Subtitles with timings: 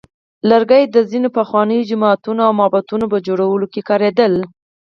[0.49, 4.43] لرګي د ځینو پخوانیو جوماتونو او معبدونو په جوړولو کې کارېدلی دی.